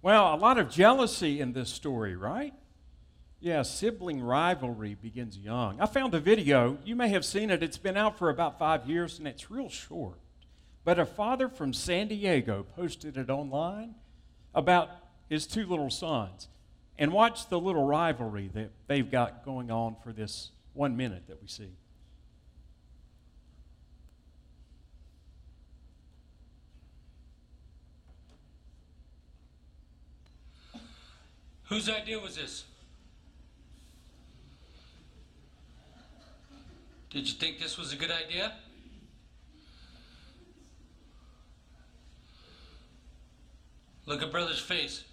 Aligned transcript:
Well, 0.00 0.32
a 0.32 0.36
lot 0.36 0.58
of 0.58 0.70
jealousy 0.70 1.40
in 1.40 1.52
this 1.52 1.70
story, 1.70 2.14
right? 2.14 2.54
Yeah, 3.40 3.62
sibling 3.62 4.20
rivalry 4.20 4.94
begins 4.94 5.36
young. 5.36 5.80
I 5.80 5.86
found 5.86 6.14
a 6.14 6.20
video. 6.20 6.78
You 6.84 6.94
may 6.94 7.08
have 7.08 7.24
seen 7.24 7.50
it. 7.50 7.62
It's 7.62 7.78
been 7.78 7.96
out 7.96 8.18
for 8.18 8.30
about 8.30 8.58
five 8.58 8.86
years 8.86 9.18
and 9.18 9.26
it's 9.26 9.50
real 9.50 9.68
short. 9.68 10.18
But 10.84 10.98
a 10.98 11.06
father 11.06 11.48
from 11.48 11.72
San 11.72 12.08
Diego 12.08 12.64
posted 12.76 13.16
it 13.16 13.28
online 13.28 13.94
about 14.54 14.90
his 15.28 15.46
two 15.46 15.66
little 15.66 15.90
sons. 15.90 16.48
And 16.96 17.12
watch 17.12 17.48
the 17.48 17.60
little 17.60 17.84
rivalry 17.84 18.50
that 18.54 18.70
they've 18.86 19.08
got 19.08 19.44
going 19.44 19.70
on 19.70 19.96
for 20.02 20.12
this 20.12 20.50
one 20.74 20.96
minute 20.96 21.24
that 21.28 21.40
we 21.40 21.48
see. 21.48 21.70
Whose 31.68 31.88
idea 31.88 32.18
was 32.18 32.36
this? 32.36 32.64
Did 37.10 37.28
you 37.28 37.34
think 37.34 37.58
this 37.58 37.76
was 37.76 37.92
a 37.92 37.96
good 37.96 38.10
idea? 38.10 38.52
Look 44.06 44.22
at 44.22 44.32
brother's 44.32 44.58
face. 44.58 45.04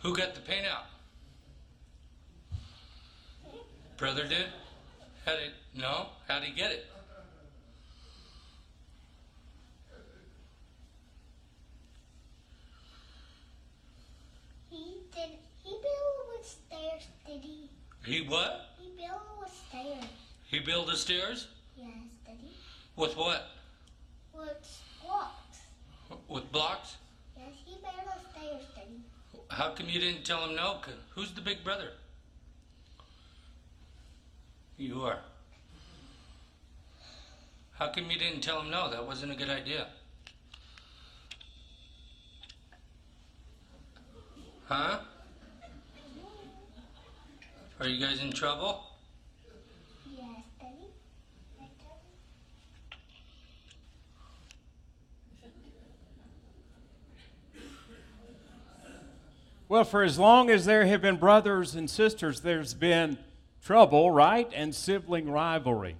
Who 0.00 0.14
got 0.16 0.34
the 0.34 0.40
paint 0.40 0.66
out? 0.66 0.86
Brother 3.96 4.26
did? 4.26 4.46
How 5.24 5.32
did 5.32 5.52
no? 5.74 6.08
How'd 6.28 6.42
he 6.42 6.52
get 6.52 6.72
it? 6.72 6.86
He 14.68 14.96
did. 15.14 15.30
He 15.62 15.70
built 15.70 16.36
with 16.36 16.58
stairs, 17.00 17.08
did 17.26 17.42
he? 17.42 17.70
He 18.04 18.26
what? 18.26 18.66
He 18.80 18.90
built 18.96 19.22
with 19.40 19.52
stairs. 19.68 20.04
He 20.46 20.60
built 20.60 20.86
the 20.86 20.96
stairs? 20.96 21.48
Yes, 21.76 21.88
did 22.26 22.36
he? 22.40 22.50
With 22.96 23.16
what? 23.16 23.48
With 24.32 24.82
blocks. 25.02 25.58
With 26.28 26.52
blocks? 26.52 26.96
Yes, 27.36 27.52
he 27.64 27.74
built 27.74 27.94
the 28.04 28.38
stairs, 28.38 28.62
did 28.74 28.84
he? 28.88 29.38
How 29.50 29.70
come 29.70 29.88
you 29.88 30.00
didn't 30.00 30.24
tell 30.24 30.46
him 30.48 30.56
no? 30.56 30.78
Who's 31.14 31.32
the 31.32 31.40
big 31.40 31.64
brother? 31.64 31.90
You 34.76 35.02
are. 35.02 35.18
How 37.72 37.88
come 37.88 38.10
you 38.10 38.18
didn't 38.18 38.40
tell 38.40 38.60
him 38.60 38.70
no? 38.70 38.90
That 38.90 39.06
wasn't 39.06 39.32
a 39.32 39.36
good 39.36 39.50
idea. 39.50 39.88
Huh? 44.66 44.98
Are 47.84 47.88
you 47.88 48.00
guys 48.00 48.22
in 48.22 48.32
trouble? 48.32 48.82
Yes, 50.10 50.26
did 50.58 50.68
he? 50.80 50.86
Well, 59.68 59.84
for 59.84 60.02
as 60.02 60.18
long 60.18 60.48
as 60.48 60.64
there 60.64 60.86
have 60.86 61.02
been 61.02 61.16
brothers 61.16 61.74
and 61.74 61.90
sisters, 61.90 62.40
there's 62.40 62.72
been 62.72 63.18
trouble, 63.62 64.10
right? 64.10 64.50
And 64.56 64.74
sibling 64.74 65.28
rivalry. 65.28 65.96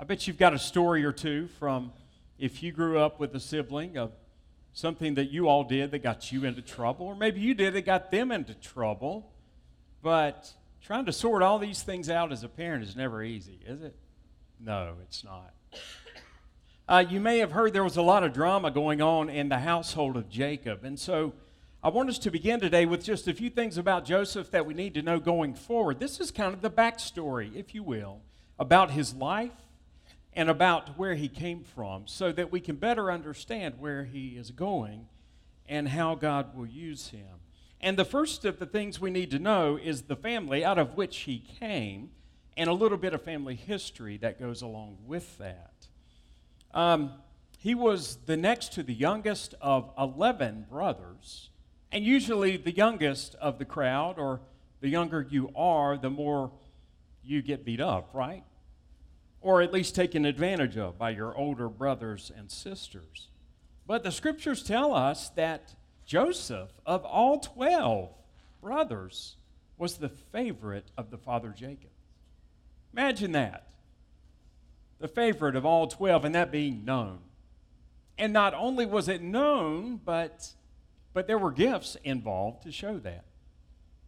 I 0.00 0.04
bet 0.04 0.26
you've 0.26 0.38
got 0.38 0.54
a 0.54 0.58
story 0.58 1.04
or 1.04 1.12
two 1.12 1.48
from 1.58 1.92
if 2.38 2.62
you 2.62 2.72
grew 2.72 2.98
up 2.98 3.20
with 3.20 3.34
a 3.34 3.40
sibling 3.40 3.98
of 3.98 4.12
something 4.72 5.12
that 5.16 5.30
you 5.30 5.46
all 5.46 5.64
did 5.64 5.90
that 5.90 6.02
got 6.02 6.32
you 6.32 6.46
into 6.46 6.62
trouble, 6.62 7.04
or 7.04 7.14
maybe 7.14 7.42
you 7.42 7.52
did 7.52 7.74
that 7.74 7.84
got 7.84 8.10
them 8.10 8.32
into 8.32 8.54
trouble. 8.54 9.30
But 10.00 10.54
trying 10.82 11.06
to 11.06 11.12
sort 11.12 11.42
all 11.42 11.58
these 11.58 11.82
things 11.82 12.10
out 12.10 12.32
as 12.32 12.42
a 12.42 12.48
parent 12.48 12.82
is 12.82 12.96
never 12.96 13.22
easy, 13.22 13.58
is 13.66 13.82
it? 13.82 13.94
No, 14.58 14.94
it's 15.02 15.24
not. 15.24 15.52
Uh, 16.88 17.04
you 17.08 17.20
may 17.20 17.38
have 17.38 17.52
heard 17.52 17.72
there 17.72 17.84
was 17.84 17.96
a 17.96 18.02
lot 18.02 18.24
of 18.24 18.32
drama 18.32 18.70
going 18.70 19.00
on 19.00 19.30
in 19.30 19.48
the 19.48 19.58
household 19.58 20.16
of 20.16 20.28
Jacob. 20.28 20.84
And 20.84 20.98
so 20.98 21.32
I 21.82 21.88
want 21.88 22.08
us 22.08 22.18
to 22.20 22.30
begin 22.30 22.60
today 22.60 22.84
with 22.84 23.04
just 23.04 23.28
a 23.28 23.34
few 23.34 23.48
things 23.48 23.78
about 23.78 24.04
Joseph 24.04 24.50
that 24.50 24.66
we 24.66 24.74
need 24.74 24.94
to 24.94 25.02
know 25.02 25.20
going 25.20 25.54
forward. 25.54 26.00
This 26.00 26.20
is 26.20 26.30
kind 26.30 26.52
of 26.52 26.60
the 26.60 26.70
backstory, 26.70 27.54
if 27.54 27.74
you 27.74 27.82
will, 27.82 28.20
about 28.58 28.90
his 28.90 29.14
life 29.14 29.52
and 30.34 30.50
about 30.50 30.98
where 30.98 31.14
he 31.14 31.28
came 31.28 31.62
from 31.62 32.06
so 32.06 32.32
that 32.32 32.50
we 32.50 32.60
can 32.60 32.76
better 32.76 33.10
understand 33.10 33.76
where 33.78 34.04
he 34.04 34.30
is 34.30 34.50
going 34.50 35.06
and 35.68 35.88
how 35.88 36.16
God 36.16 36.56
will 36.56 36.66
use 36.66 37.08
him. 37.08 37.26
And 37.82 37.98
the 37.98 38.04
first 38.04 38.44
of 38.44 38.58
the 38.58 38.66
things 38.66 39.00
we 39.00 39.10
need 39.10 39.30
to 39.32 39.38
know 39.38 39.76
is 39.76 40.02
the 40.02 40.16
family 40.16 40.64
out 40.64 40.78
of 40.78 40.96
which 40.96 41.18
he 41.20 41.44
came 41.60 42.10
and 42.56 42.70
a 42.70 42.72
little 42.72 42.98
bit 42.98 43.12
of 43.12 43.22
family 43.22 43.56
history 43.56 44.16
that 44.18 44.38
goes 44.38 44.62
along 44.62 44.98
with 45.06 45.38
that. 45.38 45.72
Um, 46.72 47.12
he 47.58 47.74
was 47.74 48.18
the 48.26 48.36
next 48.36 48.72
to 48.74 48.82
the 48.82 48.94
youngest 48.94 49.54
of 49.60 49.90
11 49.98 50.66
brothers. 50.70 51.50
And 51.90 52.04
usually, 52.04 52.56
the 52.56 52.72
youngest 52.72 53.34
of 53.36 53.58
the 53.58 53.64
crowd, 53.64 54.18
or 54.18 54.40
the 54.80 54.88
younger 54.88 55.26
you 55.28 55.50
are, 55.54 55.96
the 55.96 56.10
more 56.10 56.50
you 57.22 57.42
get 57.42 57.64
beat 57.64 57.80
up, 57.80 58.10
right? 58.14 58.44
Or 59.40 59.60
at 59.60 59.72
least 59.72 59.94
taken 59.94 60.24
advantage 60.24 60.76
of 60.76 60.98
by 60.98 61.10
your 61.10 61.36
older 61.36 61.68
brothers 61.68 62.30
and 62.34 62.50
sisters. 62.50 63.28
But 63.86 64.02
the 64.04 64.10
scriptures 64.10 64.62
tell 64.62 64.94
us 64.94 65.28
that 65.30 65.74
Joseph, 66.04 66.70
of 66.84 67.04
all 67.04 67.38
12 67.38 68.10
brothers, 68.60 69.36
was 69.78 69.96
the 69.96 70.08
favorite 70.08 70.90
of 70.96 71.10
the 71.10 71.18
father 71.18 71.54
Jacob. 71.56 71.90
Imagine 72.92 73.32
that. 73.32 73.68
The 74.98 75.08
favorite 75.08 75.56
of 75.56 75.66
all 75.66 75.86
12, 75.88 76.24
and 76.26 76.34
that 76.34 76.52
being 76.52 76.84
known. 76.84 77.18
And 78.18 78.32
not 78.32 78.54
only 78.54 78.86
was 78.86 79.08
it 79.08 79.22
known, 79.22 80.00
but, 80.04 80.48
but 81.12 81.26
there 81.26 81.38
were 81.38 81.50
gifts 81.50 81.96
involved 82.04 82.62
to 82.64 82.72
show 82.72 82.98
that. 82.98 83.24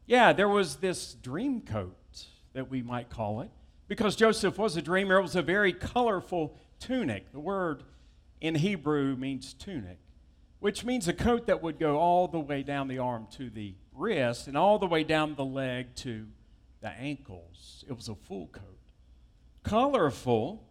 Yeah, 0.06 0.32
there 0.32 0.48
was 0.48 0.76
this 0.76 1.14
dream 1.14 1.62
coat 1.62 2.26
that 2.52 2.70
we 2.70 2.82
might 2.82 3.10
call 3.10 3.40
it, 3.40 3.50
because 3.88 4.14
Joseph 4.14 4.58
was 4.58 4.76
a 4.76 4.82
dreamer. 4.82 5.18
It 5.18 5.22
was 5.22 5.34
a 5.34 5.42
very 5.42 5.72
colorful 5.72 6.56
tunic. 6.78 7.32
The 7.32 7.40
word 7.40 7.82
in 8.40 8.54
Hebrew 8.54 9.16
means 9.16 9.54
tunic, 9.54 9.98
which 10.64 10.82
means 10.82 11.06
a 11.08 11.12
coat 11.12 11.46
that 11.46 11.62
would 11.62 11.78
go 11.78 11.98
all 11.98 12.26
the 12.26 12.40
way 12.40 12.62
down 12.62 12.88
the 12.88 12.96
arm 12.96 13.26
to 13.30 13.50
the 13.50 13.74
wrist 13.92 14.48
and 14.48 14.56
all 14.56 14.78
the 14.78 14.86
way 14.86 15.04
down 15.04 15.34
the 15.34 15.44
leg 15.44 15.94
to 15.94 16.26
the 16.80 16.88
ankles. 16.88 17.84
It 17.86 17.92
was 17.92 18.08
a 18.08 18.14
full 18.14 18.46
coat. 18.46 18.78
Colorful, 19.62 20.66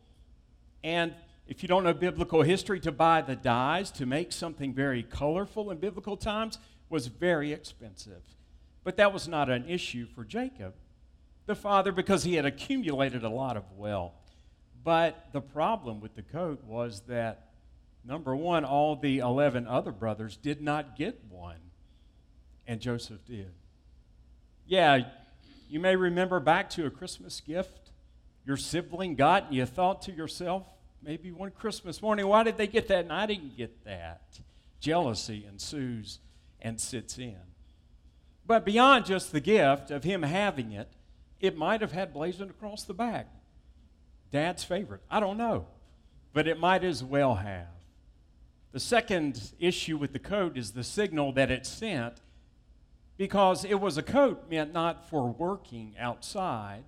and 0.83 1.13
if 1.45 1.61
you 1.61 1.69
don't 1.69 1.83
know 1.83 1.93
biblical 1.93 2.41
history, 2.41 2.79
to 2.79 2.91
buy 2.91 3.21
the 3.21 3.35
dyes 3.35 3.91
to 3.91 4.07
make 4.07 4.31
something 4.31 4.73
very 4.73 5.03
colorful 5.03 5.69
in 5.69 5.77
biblical 5.77 6.17
times 6.17 6.57
was 6.89 7.05
very 7.05 7.53
expensive. 7.53 8.23
But 8.83 8.97
that 8.97 9.13
was 9.13 9.27
not 9.27 9.47
an 9.47 9.69
issue 9.69 10.07
for 10.07 10.25
Jacob, 10.25 10.73
the 11.45 11.53
father, 11.53 11.91
because 11.91 12.23
he 12.23 12.33
had 12.33 12.47
accumulated 12.47 13.23
a 13.23 13.29
lot 13.29 13.57
of 13.57 13.71
wealth. 13.77 14.15
But 14.83 15.27
the 15.33 15.41
problem 15.41 16.01
with 16.01 16.15
the 16.15 16.23
coat 16.23 16.63
was 16.63 17.01
that, 17.01 17.52
number 18.05 18.35
one, 18.35 18.65
all 18.65 18.95
the 18.95 19.19
11 19.19 19.67
other 19.67 19.91
brothers 19.91 20.37
did 20.37 20.61
not 20.61 20.95
get 20.95 21.23
one, 21.29 21.59
and 22.67 22.79
Joseph 22.79 23.25
did. 23.25 23.51
Yeah, 24.65 24.99
you 25.69 25.79
may 25.79 25.95
remember 25.95 26.39
back 26.39 26.69
to 26.71 26.85
a 26.85 26.89
Christmas 26.89 27.39
gift 27.41 27.83
your 28.45 28.57
sibling 28.57 29.15
got, 29.15 29.45
and 29.45 29.55
you 29.55 29.65
thought 29.65 30.01
to 30.03 30.11
yourself, 30.11 30.67
maybe 31.01 31.31
one 31.31 31.51
Christmas 31.51 32.01
morning, 32.01 32.27
why 32.27 32.43
did 32.43 32.57
they 32.57 32.67
get 32.67 32.87
that 32.89 33.05
and 33.05 33.13
I 33.13 33.25
didn't 33.25 33.57
get 33.57 33.85
that? 33.85 34.39
Jealousy 34.79 35.45
ensues 35.47 36.19
and 36.61 36.79
sits 36.79 37.17
in. 37.17 37.37
But 38.45 38.65
beyond 38.65 39.05
just 39.05 39.31
the 39.31 39.39
gift 39.39 39.91
of 39.91 40.03
him 40.03 40.23
having 40.23 40.73
it, 40.73 40.89
it 41.39 41.55
might 41.55 41.81
have 41.81 41.93
had 41.93 42.13
blazoned 42.13 42.51
across 42.51 42.83
the 42.83 42.93
back. 42.93 43.27
Dad's 44.31 44.63
favorite. 44.63 45.01
I 45.09 45.19
don't 45.19 45.37
know. 45.37 45.67
But 46.33 46.47
it 46.47 46.59
might 46.59 46.83
as 46.83 47.03
well 47.03 47.35
have. 47.35 47.67
The 48.73 48.79
second 48.79 49.53
issue 49.59 49.97
with 49.97 50.13
the 50.13 50.19
coat 50.19 50.57
is 50.57 50.71
the 50.71 50.83
signal 50.83 51.31
that 51.33 51.51
it 51.51 51.67
sent 51.67 52.15
because 53.17 53.63
it 53.63 53.79
was 53.79 53.99
a 53.99 54.03
coat 54.03 54.49
meant 54.49 54.73
not 54.73 55.07
for 55.07 55.29
working 55.29 55.93
outside, 55.99 56.85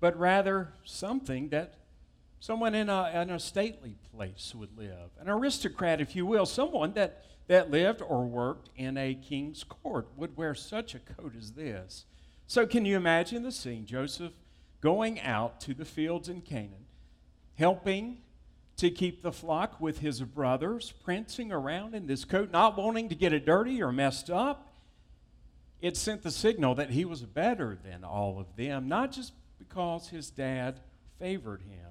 but 0.00 0.18
rather 0.18 0.72
something 0.84 1.50
that 1.50 1.74
someone 2.40 2.74
in 2.74 2.88
a, 2.88 3.10
in 3.14 3.28
a 3.28 3.38
stately 3.38 3.96
place 4.10 4.54
would 4.54 4.74
live. 4.78 5.10
An 5.20 5.28
aristocrat, 5.28 6.00
if 6.00 6.16
you 6.16 6.24
will, 6.24 6.46
someone 6.46 6.94
that, 6.94 7.22
that 7.46 7.70
lived 7.70 8.00
or 8.00 8.24
worked 8.24 8.70
in 8.74 8.96
a 8.96 9.14
king's 9.14 9.64
court 9.64 10.08
would 10.16 10.34
wear 10.34 10.54
such 10.54 10.94
a 10.94 10.98
coat 10.98 11.34
as 11.36 11.52
this. 11.52 12.06
So, 12.46 12.66
can 12.66 12.86
you 12.86 12.96
imagine 12.96 13.42
the 13.42 13.52
scene? 13.52 13.84
Joseph 13.84 14.32
going 14.80 15.20
out 15.20 15.60
to 15.60 15.74
the 15.74 15.84
fields 15.84 16.30
in 16.30 16.40
Canaan, 16.40 16.86
helping 17.56 18.22
to 18.78 18.90
keep 18.90 19.22
the 19.22 19.32
flock 19.32 19.80
with 19.80 19.98
his 19.98 20.20
brothers, 20.22 20.92
prancing 21.04 21.52
around 21.52 21.94
in 21.94 22.06
this 22.06 22.24
coat, 22.24 22.50
not 22.52 22.78
wanting 22.78 23.08
to 23.08 23.14
get 23.14 23.32
it 23.32 23.44
dirty 23.44 23.82
or 23.82 23.92
messed 23.92 24.30
up. 24.30 24.72
It 25.80 25.96
sent 25.96 26.22
the 26.22 26.30
signal 26.30 26.76
that 26.76 26.90
he 26.90 27.04
was 27.04 27.22
better 27.22 27.76
than 27.84 28.04
all 28.04 28.38
of 28.38 28.56
them, 28.56 28.88
not 28.88 29.12
just 29.12 29.32
because 29.58 30.08
his 30.08 30.30
dad 30.30 30.80
favored 31.18 31.62
him, 31.62 31.90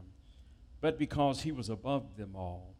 but 0.79 0.97
because 0.97 1.41
he 1.41 1.51
was 1.51 1.69
above 1.69 2.17
them 2.17 2.35
all. 2.35 2.73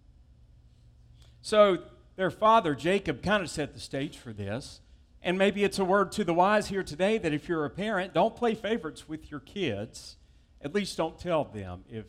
So 1.41 1.79
their 2.15 2.31
father, 2.31 2.75
Jacob, 2.75 3.21
kind 3.21 3.43
of 3.43 3.49
set 3.49 3.73
the 3.73 3.79
stage 3.79 4.17
for 4.17 4.31
this. 4.31 4.79
And 5.21 5.37
maybe 5.37 5.63
it's 5.63 5.79
a 5.79 5.85
word 5.85 6.13
to 6.13 6.23
the 6.23 6.33
wise 6.33 6.67
here 6.67 6.83
today 6.83 7.17
that 7.17 7.33
if 7.33 7.49
you're 7.49 7.65
a 7.65 7.69
parent, 7.69 8.13
don't 8.13 8.35
play 8.35 8.55
favorites 8.55 9.09
with 9.09 9.29
your 9.29 9.41
kids. 9.41 10.15
At 10.61 10.73
least 10.73 10.95
don't 10.95 11.19
tell 11.19 11.43
them 11.43 11.83
if 11.89 12.05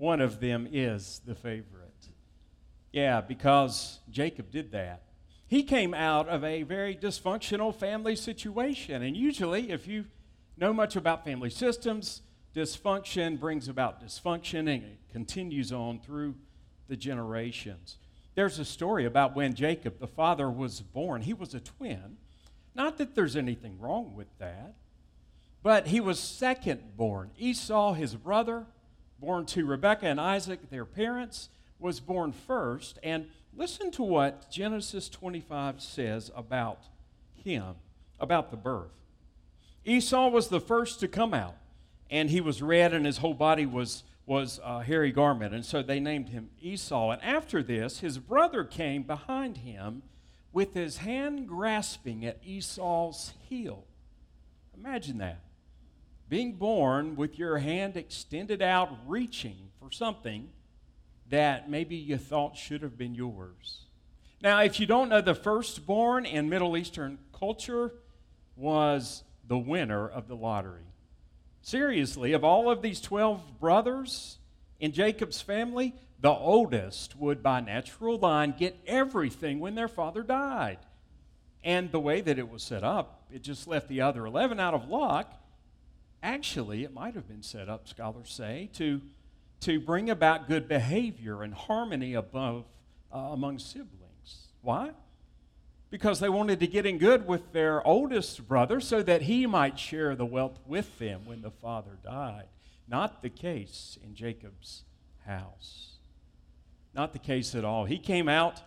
one 0.00 0.20
of 0.20 0.40
them 0.40 0.66
is 0.72 1.20
the 1.26 1.34
favorite. 1.34 2.08
Yeah, 2.90 3.20
because 3.20 4.00
Jacob 4.10 4.50
did 4.50 4.72
that. 4.72 5.02
He 5.46 5.62
came 5.62 5.94
out 5.94 6.28
of 6.28 6.42
a 6.42 6.62
very 6.62 6.96
dysfunctional 6.96 7.74
family 7.74 8.16
situation. 8.16 9.02
And 9.02 9.16
usually, 9.16 9.70
if 9.70 9.86
you 9.86 10.06
know 10.56 10.72
much 10.72 10.96
about 10.96 11.24
family 11.24 11.50
systems, 11.50 12.22
dysfunction 12.54 13.38
brings 13.38 13.68
about 13.68 14.02
dysfunction 14.04 14.60
and 14.60 14.84
it 14.84 14.98
continues 15.12 15.72
on 15.72 16.00
through 16.00 16.34
the 16.88 16.96
generations. 16.96 17.98
There's 18.34 18.58
a 18.58 18.64
story 18.64 19.04
about 19.04 19.36
when 19.36 19.54
Jacob, 19.54 19.98
the 19.98 20.06
father, 20.06 20.50
was 20.50 20.80
born. 20.80 21.22
He 21.22 21.34
was 21.34 21.54
a 21.54 21.60
twin. 21.60 22.16
Not 22.74 22.98
that 22.98 23.14
there's 23.14 23.36
anything 23.36 23.78
wrong 23.78 24.14
with 24.14 24.28
that, 24.38 24.74
but 25.62 25.88
he 25.88 26.00
was 26.00 26.18
second 26.18 26.96
born. 26.96 27.30
Esau, 27.36 27.92
his 27.92 28.14
brother, 28.14 28.66
born 29.20 29.46
to 29.46 29.66
Rebekah 29.66 30.06
and 30.06 30.20
Isaac, 30.20 30.70
their 30.70 30.84
parents, 30.84 31.50
was 31.78 32.00
born 32.00 32.32
first. 32.32 32.98
And 33.02 33.26
listen 33.56 33.90
to 33.92 34.02
what 34.02 34.50
Genesis 34.50 35.08
25 35.08 35.80
says 35.80 36.30
about 36.34 36.88
him, 37.34 37.74
about 38.18 38.50
the 38.50 38.56
birth. 38.56 38.92
Esau 39.84 40.28
was 40.28 40.48
the 40.48 40.60
first 40.60 41.00
to 41.00 41.08
come 41.08 41.34
out, 41.34 41.56
and 42.10 42.30
he 42.30 42.40
was 42.40 42.62
red, 42.62 42.92
and 42.92 43.06
his 43.06 43.18
whole 43.18 43.34
body 43.34 43.66
was, 43.66 44.04
was 44.26 44.60
a 44.64 44.82
hairy 44.82 45.12
garment. 45.12 45.54
And 45.54 45.64
so 45.64 45.82
they 45.82 46.00
named 46.00 46.30
him 46.30 46.50
Esau. 46.60 47.10
And 47.10 47.22
after 47.22 47.62
this, 47.62 48.00
his 48.00 48.18
brother 48.18 48.64
came 48.64 49.02
behind 49.02 49.58
him 49.58 50.02
with 50.52 50.74
his 50.74 50.98
hand 50.98 51.46
grasping 51.48 52.24
at 52.26 52.38
Esau's 52.44 53.32
heel. 53.48 53.84
Imagine 54.76 55.18
that 55.18 55.40
being 56.30 56.52
born 56.52 57.16
with 57.16 57.38
your 57.38 57.58
hand 57.58 57.96
extended 57.96 58.62
out, 58.62 58.88
reaching 59.06 59.56
for 59.80 59.90
something 59.90 60.48
that 61.28 61.68
maybe 61.68 61.96
you 61.96 62.16
thought 62.16 62.56
should 62.56 62.82
have 62.82 62.96
been 62.96 63.14
yours. 63.14 63.86
Now, 64.40 64.60
if 64.62 64.78
you 64.78 64.86
don't 64.86 65.08
know, 65.08 65.20
the 65.20 65.34
firstborn 65.34 66.24
in 66.24 66.48
Middle 66.48 66.76
Eastern 66.76 67.18
culture 67.36 67.92
was 68.56 69.24
the 69.46 69.58
winner 69.58 70.08
of 70.08 70.28
the 70.28 70.36
lottery. 70.36 70.86
Seriously, 71.62 72.32
of 72.32 72.44
all 72.44 72.70
of 72.70 72.80
these 72.80 73.00
12 73.00 73.58
brothers 73.58 74.38
in 74.78 74.92
Jacob's 74.92 75.42
family, 75.42 75.94
the 76.20 76.30
oldest 76.30 77.16
would, 77.16 77.42
by 77.42 77.60
natural 77.60 78.18
line, 78.18 78.54
get 78.56 78.78
everything 78.86 79.58
when 79.58 79.74
their 79.74 79.88
father 79.88 80.22
died. 80.22 80.78
And 81.64 81.90
the 81.90 82.00
way 82.00 82.20
that 82.20 82.38
it 82.38 82.48
was 82.48 82.62
set 82.62 82.84
up, 82.84 83.24
it 83.32 83.42
just 83.42 83.66
left 83.66 83.88
the 83.88 84.00
other 84.00 84.24
11 84.24 84.60
out 84.60 84.74
of 84.74 84.88
luck 84.88 85.39
Actually, 86.22 86.84
it 86.84 86.92
might 86.92 87.14
have 87.14 87.26
been 87.26 87.42
set 87.42 87.68
up, 87.68 87.88
scholars 87.88 88.30
say, 88.30 88.68
to, 88.74 89.00
to 89.60 89.80
bring 89.80 90.10
about 90.10 90.48
good 90.48 90.68
behavior 90.68 91.42
and 91.42 91.54
harmony 91.54 92.14
above, 92.14 92.64
uh, 93.12 93.18
among 93.18 93.58
siblings. 93.58 94.48
Why? 94.60 94.90
Because 95.88 96.20
they 96.20 96.28
wanted 96.28 96.60
to 96.60 96.66
get 96.66 96.86
in 96.86 96.98
good 96.98 97.26
with 97.26 97.52
their 97.52 97.84
oldest 97.86 98.46
brother 98.46 98.80
so 98.80 99.02
that 99.02 99.22
he 99.22 99.46
might 99.46 99.78
share 99.78 100.14
the 100.14 100.26
wealth 100.26 100.58
with 100.66 100.98
them 100.98 101.22
when 101.24 101.40
the 101.40 101.50
father 101.50 101.98
died. 102.04 102.44
Not 102.86 103.22
the 103.22 103.30
case 103.30 103.98
in 104.04 104.14
Jacob's 104.14 104.84
house. 105.26 105.96
Not 106.94 107.12
the 107.12 107.18
case 107.18 107.54
at 107.54 107.64
all. 107.64 107.86
He 107.86 107.98
came 107.98 108.28
out 108.28 108.62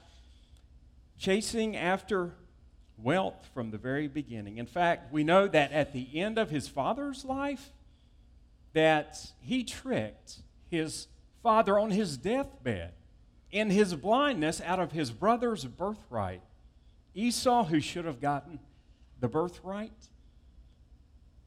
chasing 1.18 1.76
after 1.76 2.34
wealth 2.98 3.50
from 3.54 3.72
the 3.72 3.78
very 3.78 4.08
beginning. 4.08 4.58
In 4.58 4.66
fact, 4.66 5.12
we 5.12 5.24
know 5.24 5.48
that 5.48 5.72
at 5.72 5.94
the 5.94 6.20
end 6.20 6.38
of 6.38 6.50
his 6.50 6.68
father's 6.68 7.26
life, 7.26 7.72
that 8.74 9.32
he 9.40 9.64
tricked 9.64 10.40
his 10.70 11.08
father 11.42 11.78
on 11.78 11.92
his 11.92 12.18
deathbed 12.18 12.94
in 13.52 13.70
his 13.70 13.94
blindness 13.96 14.62
out 14.62 14.80
of 14.80 14.92
his 14.92 15.12
brother's 15.12 15.66
birthright. 15.66 16.42
Esau, 17.14 17.66
who 17.66 17.80
should 17.80 18.06
have 18.06 18.20
gotten 18.20 18.60
the 19.20 19.28
birthright, 19.28 19.92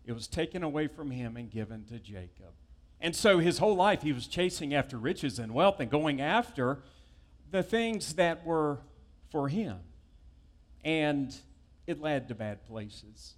it 0.05 0.13
was 0.13 0.29
taken 0.29 0.63
away 0.63 0.87
from 0.87 1.11
him 1.11 1.37
and 1.37 1.51
given 1.51 1.85
to 1.87 1.99
Jacob. 1.99 2.53
And 3.01 3.15
so 3.15 3.41
his 3.41 3.59
whole 3.59 3.75
life 3.75 4.03
he 4.03 4.13
was 4.13 4.29
chasing 4.29 4.73
after 4.73 4.97
riches 4.97 5.39
and 5.39 5.53
wealth 5.53 5.81
and 5.81 5.91
going 5.91 6.21
after 6.21 6.79
the 7.51 7.63
things 7.63 8.15
that 8.15 8.47
were 8.47 8.79
for 9.31 9.49
him 9.49 9.81
and 10.87 11.35
it 11.89 12.01
led 12.01 12.29
to 12.29 12.35
bad 12.37 12.65
places. 12.65 13.35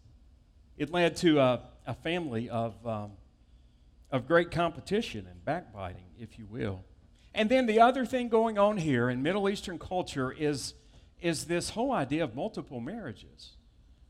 It 0.77 0.93
led 0.93 1.17
to 1.17 1.41
a, 1.41 1.63
a 1.87 1.95
family 1.95 2.51
of, 2.51 2.87
um, 2.87 3.13
of 4.13 4.29
great 4.29 4.51
competition 4.51 5.27
and 5.29 5.43
backbiting, 5.47 6.05
if 6.21 6.39
you 6.39 6.45
will. 6.47 6.85
And 7.35 7.49
then 7.49 7.65
the 7.65 7.81
other 7.81 8.05
thing 8.05 8.29
going 8.29 8.59
on 8.59 8.77
here 8.77 9.09
in 9.09 9.23
Middle 9.23 9.49
Eastern 9.49 9.79
culture 9.79 10.31
is, 10.31 10.75
is 11.23 11.47
this 11.47 11.71
whole 11.71 11.91
idea 11.91 12.23
of 12.23 12.35
multiple 12.35 12.81
marriages. 12.81 13.57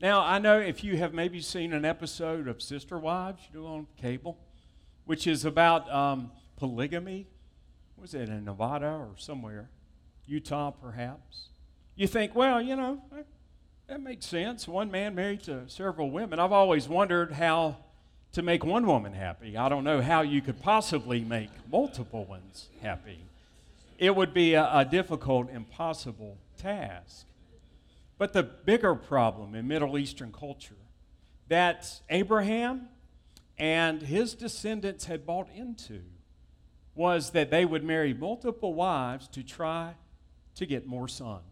Now, 0.01 0.21
I 0.21 0.37
know 0.39 0.59
if 0.59 0.83
you 0.83 0.97
have 0.97 1.13
maybe 1.13 1.39
seen 1.39 1.71
an 1.71 1.85
episode 1.85 2.45
of 2.49 2.61
Sister 2.61 2.99
Wives, 2.99 3.41
you 3.53 3.61
know, 3.61 3.67
on 3.67 3.87
cable, 3.95 4.37
which 5.05 5.27
is 5.27 5.45
about 5.45 5.89
um, 5.89 6.31
polygamy. 6.57 7.27
Was 7.95 8.13
it 8.13 8.27
in 8.27 8.43
Nevada 8.43 8.87
or 8.87 9.15
somewhere? 9.17 9.69
Utah, 10.25 10.71
perhaps? 10.71 11.49
You 11.99 12.07
think, 12.07 12.33
well, 12.33 12.61
you 12.61 12.77
know, 12.77 13.01
that 13.87 14.01
makes 14.01 14.25
sense. 14.25 14.69
One 14.69 14.89
man 14.89 15.15
married 15.15 15.43
to 15.43 15.67
several 15.67 16.09
women. 16.09 16.39
I've 16.39 16.53
always 16.53 16.87
wondered 16.87 17.33
how 17.33 17.75
to 18.31 18.41
make 18.41 18.63
one 18.63 18.87
woman 18.87 19.11
happy. 19.11 19.57
I 19.57 19.67
don't 19.67 19.83
know 19.83 20.01
how 20.01 20.21
you 20.21 20.41
could 20.41 20.61
possibly 20.61 21.25
make 21.25 21.49
multiple 21.69 22.23
ones 22.23 22.69
happy. 22.81 23.19
It 23.97 24.15
would 24.15 24.33
be 24.33 24.53
a, 24.53 24.77
a 24.77 24.85
difficult, 24.85 25.49
impossible 25.49 26.37
task. 26.57 27.25
But 28.17 28.31
the 28.31 28.43
bigger 28.43 28.95
problem 28.95 29.53
in 29.53 29.67
Middle 29.67 29.97
Eastern 29.97 30.31
culture 30.31 30.75
that 31.49 31.99
Abraham 32.09 32.87
and 33.57 34.01
his 34.03 34.35
descendants 34.35 35.03
had 35.03 35.25
bought 35.25 35.49
into 35.53 35.99
was 36.95 37.31
that 37.31 37.51
they 37.51 37.65
would 37.65 37.83
marry 37.83 38.13
multiple 38.13 38.73
wives 38.73 39.27
to 39.29 39.43
try 39.43 39.95
to 40.55 40.65
get 40.65 40.87
more 40.87 41.09
sons. 41.09 41.43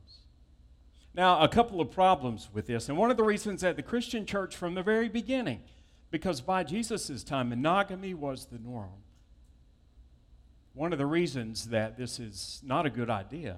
Now, 1.18 1.42
a 1.42 1.48
couple 1.48 1.82
of 1.82 1.90
problems 1.90 2.48
with 2.54 2.68
this. 2.68 2.90
And 2.90 2.98
one 2.98 3.10
of 3.10 3.18
the 3.18 3.24
reasons 3.24 3.62
that 3.62 3.76
the 3.76 3.82
Christian 3.82 4.28
church 4.28 4.56
from 4.56 4.76
the 4.76 4.84
very 4.84 5.10
beginning, 5.10 5.62
because 6.12 6.42
by 6.42 6.64
Jesus' 6.64 7.24
time, 7.24 7.50
monogamy 7.50 8.14
was 8.14 8.46
the 8.46 8.60
norm. 8.60 9.02
One 10.76 10.94
of 10.94 11.00
the 11.00 11.08
reasons 11.08 11.70
that 11.70 11.98
this 11.98 12.20
is 12.20 12.62
not 12.64 12.86
a 12.86 12.92
good 12.92 13.10
idea 13.10 13.58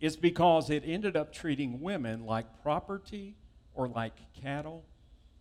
is 0.00 0.16
because 0.16 0.70
it 0.70 0.84
ended 0.86 1.18
up 1.18 1.34
treating 1.34 1.82
women 1.82 2.24
like 2.24 2.62
property 2.62 3.36
or 3.74 3.88
like 3.88 4.14
cattle 4.32 4.82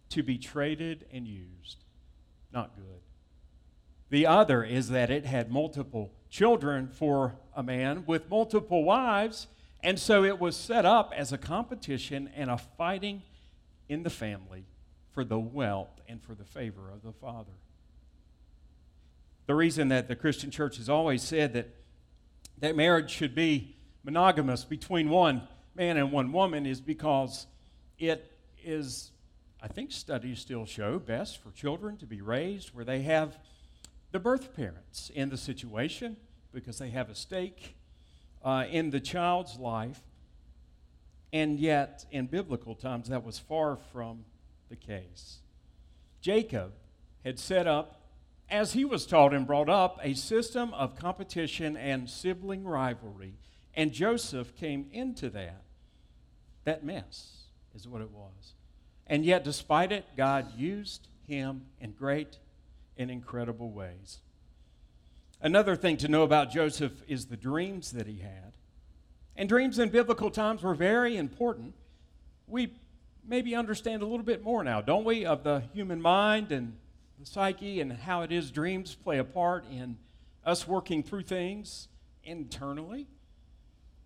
to 0.09 0.23
be 0.23 0.37
traded 0.37 1.05
and 1.13 1.25
used. 1.25 1.85
Not 2.51 2.75
good. 2.75 3.01
The 4.09 4.27
other 4.27 4.61
is 4.61 4.89
that 4.89 5.09
it 5.09 5.25
had 5.25 5.49
multiple 5.49 6.11
children 6.29 6.89
for 6.89 7.37
a 7.55 7.63
man 7.63 8.03
with 8.05 8.29
multiple 8.29 8.83
wives 8.83 9.47
and 9.85 9.99
so 9.99 10.23
it 10.23 10.39
was 10.39 10.55
set 10.57 10.83
up 10.83 11.13
as 11.15 11.31
a 11.31 11.37
competition 11.37 12.27
and 12.35 12.49
a 12.49 12.57
fighting 12.57 13.21
in 13.87 14.01
the 14.01 14.09
family 14.09 14.65
for 15.11 15.23
the 15.23 15.37
wealth 15.37 16.01
and 16.09 16.23
for 16.23 16.33
the 16.33 16.43
favor 16.43 16.89
of 16.91 17.03
the 17.03 17.11
father. 17.11 17.51
The 19.45 19.53
reason 19.53 19.89
that 19.89 20.07
the 20.07 20.15
Christian 20.15 20.49
church 20.49 20.77
has 20.77 20.89
always 20.89 21.21
said 21.21 21.53
that, 21.53 21.69
that 22.57 22.75
marriage 22.75 23.11
should 23.11 23.35
be 23.35 23.75
monogamous 24.03 24.65
between 24.65 25.07
one 25.07 25.47
man 25.75 25.97
and 25.97 26.11
one 26.11 26.31
woman 26.31 26.65
is 26.65 26.81
because 26.81 27.45
it 27.99 28.31
is, 28.63 29.11
I 29.61 29.67
think 29.67 29.91
studies 29.91 30.39
still 30.39 30.65
show, 30.65 30.97
best 30.97 31.37
for 31.43 31.51
children 31.51 31.95
to 31.97 32.07
be 32.07 32.21
raised 32.21 32.73
where 32.73 32.85
they 32.85 33.03
have 33.03 33.37
the 34.11 34.19
birth 34.19 34.55
parents 34.55 35.11
in 35.13 35.29
the 35.29 35.37
situation 35.37 36.17
because 36.51 36.79
they 36.79 36.89
have 36.89 37.11
a 37.11 37.15
stake 37.15 37.75
uh, 38.45 38.65
in 38.69 38.91
the 38.91 39.01
child's 39.01 39.57
life, 39.59 39.99
and 41.33 41.59
yet 41.59 42.05
in 42.11 42.27
biblical 42.27 42.75
times 42.75 43.09
that 43.09 43.25
was 43.25 43.37
far 43.37 43.75
from 43.91 44.23
the 44.69 44.75
case. 44.77 45.39
Jacob 46.21 46.71
had 47.23 47.37
set 47.37 47.67
up 47.67 48.05
as 48.49 48.73
he 48.73 48.85
was 48.85 49.05
taught 49.05 49.33
and 49.33 49.47
brought 49.47 49.69
up, 49.69 49.99
a 50.03 50.13
system 50.13 50.73
of 50.73 50.95
competition 50.95 51.75
and 51.75 52.09
sibling 52.09 52.63
rivalry. 52.63 53.33
And 53.73 53.91
Joseph 53.91 54.55
came 54.55 54.87
into 54.91 55.29
that. 55.31 55.63
That 56.63 56.83
mess 56.83 57.45
is 57.73 57.87
what 57.87 58.01
it 58.01 58.11
was. 58.11 58.53
And 59.07 59.25
yet, 59.25 59.43
despite 59.43 59.91
it, 59.91 60.05
God 60.15 60.55
used 60.55 61.07
him 61.27 61.63
in 61.79 61.91
great 61.91 62.37
and 62.97 63.11
incredible 63.11 63.71
ways. 63.71 64.19
Another 65.45 65.75
thing 65.75 65.95
to 65.97 66.07
know 66.07 66.23
about 66.23 66.49
Joseph 66.49 67.03
is 67.07 67.27
the 67.27 67.37
dreams 67.37 67.91
that 67.91 68.07
he 68.07 68.17
had. 68.17 68.53
And 69.35 69.47
dreams 69.47 69.77
in 69.77 69.89
biblical 69.89 70.31
times 70.31 70.63
were 70.63 70.73
very 70.73 71.17
important. 71.17 71.75
We 72.47 72.73
maybe 73.23 73.53
understand 73.53 74.01
a 74.01 74.07
little 74.07 74.25
bit 74.25 74.41
more 74.41 74.63
now, 74.63 74.81
don't 74.81 75.05
we, 75.05 75.23
of 75.23 75.43
the 75.43 75.61
human 75.71 76.01
mind 76.01 76.51
and 76.51 76.75
the 77.19 77.27
psyche 77.27 77.79
and 77.79 77.93
how 77.93 78.23
it 78.23 78.31
is 78.31 78.49
dreams 78.49 78.95
play 78.95 79.19
a 79.19 79.23
part 79.23 79.65
in 79.69 79.97
us 80.43 80.67
working 80.67 81.03
through 81.03 81.21
things 81.21 81.89
internally. 82.23 83.05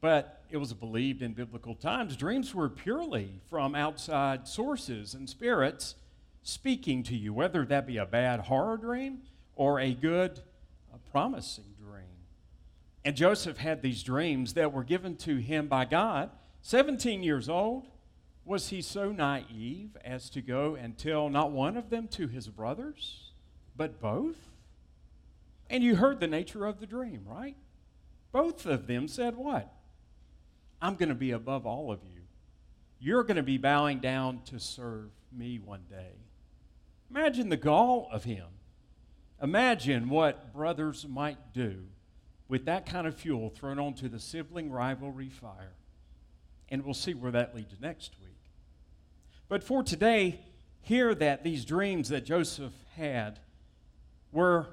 But 0.01 0.43
it 0.50 0.58
was 0.58 0.74
believed 0.74 1.22
in 1.22 1.31
biblical 1.31 1.74
times 1.74 2.17
dreams 2.17 2.53
were 2.53 2.67
purely 2.67 3.39
from 3.50 3.75
outside 3.75 4.46
sources 4.46 5.13
and 5.13 5.29
spirits 5.29 5.96
speaking 6.43 7.01
to 7.03 7.15
you, 7.15 7.31
whether 7.34 7.63
that 7.63 7.88
be 7.88 7.96
a 7.96 8.05
bad 8.05 8.41
horror 8.41 8.75
dream 8.75 9.19
or 9.55 9.79
a 9.79 9.93
good, 9.93 10.41
a 10.93 11.12
promising 11.12 11.75
dream. 11.79 12.05
And 13.05 13.15
Joseph 13.15 13.58
had 13.58 13.81
these 13.81 14.03
dreams 14.03 14.53
that 14.53 14.74
were 14.74 14.84
given 14.84 15.15
to 15.17 15.38
him 15.38 15.67
by 15.67 15.86
God. 15.86 16.31
17 16.62 17.24
years 17.24 17.48
old, 17.48 17.88
was 18.46 18.69
he 18.69 18.81
so 18.81 19.12
naive 19.12 19.96
as 20.03 20.29
to 20.31 20.41
go 20.41 20.75
and 20.75 20.98
tell 20.98 21.29
not 21.29 21.51
one 21.51 21.77
of 21.77 21.89
them 21.89 22.08
to 22.10 22.27
his 22.27 22.48
brothers, 22.48 23.31
but 23.75 24.01
both? 24.01 24.50
And 25.69 25.84
you 25.84 25.96
heard 25.96 26.19
the 26.19 26.27
nature 26.27 26.65
of 26.65 26.79
the 26.79 26.88
dream, 26.88 27.25
right? 27.25 27.55
Both 28.31 28.65
of 28.65 28.88
them 28.88 29.08
said, 29.08 29.36
What? 29.36 29.72
I'm 30.81 30.96
going 30.96 31.10
to 31.10 31.15
be 31.15 31.31
above 31.31 31.65
all 31.65 31.91
of 31.91 32.00
you. 32.03 32.22
You're 33.00 33.24
going 33.24 33.38
to 33.38 33.43
be 33.43 33.58
bowing 33.58 34.00
down 34.00 34.41
to 34.46 34.60
serve 34.60 35.12
me 35.31 35.60
one 35.60 35.84
day. 35.89 36.13
Imagine 37.10 37.50
the 37.50 37.58
gall 37.58 38.10
of 38.12 38.24
him. 38.24 38.46
Imagine 39.41 40.10
what 40.10 40.53
brothers 40.53 41.05
might 41.08 41.53
do 41.53 41.84
with 42.50 42.65
that 42.65 42.86
kind 42.86 43.08
of 43.08 43.15
fuel 43.15 43.50
thrown 43.50 43.79
onto 43.79 44.10
the 44.10 44.19
sibling 44.19 44.72
rivalry 44.72 45.29
fire. 45.29 45.75
And 46.69 46.84
we'll 46.84 46.93
see 46.93 47.13
where 47.13 47.31
that 47.31 47.55
leads 47.55 47.79
next 47.79 48.15
week. 48.22 48.29
But 49.48 49.63
for 49.63 49.81
today, 49.81 50.41
hear 50.81 51.15
that 51.15 51.43
these 51.43 51.65
dreams 51.65 52.10
that 52.10 52.25
Joseph 52.25 52.74
had 52.96 53.39
were 54.31 54.67